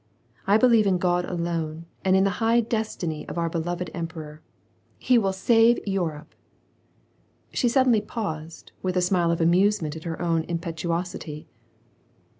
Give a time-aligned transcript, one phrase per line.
[0.47, 4.41] I believe in God alone, and in the high destiny of our beloved emperor.
[4.97, 6.33] He will save Europe!"—
[7.53, 11.47] She suddenly paused, with a smile of amusement at her own impetuosity.